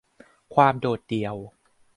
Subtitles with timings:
[0.55, 1.35] ความโดดเดี่ยว